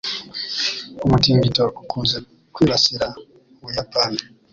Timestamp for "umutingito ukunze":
1.05-2.17